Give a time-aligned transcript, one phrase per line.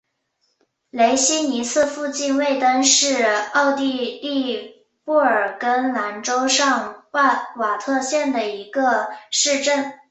[0.89, 9.99] 雷希尼茨附近魏登是奥地利布尔根兰州上瓦特县的一个市镇。